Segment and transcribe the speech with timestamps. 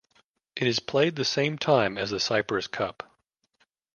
[0.55, 3.03] It is played the same time as the Cyprus Cup.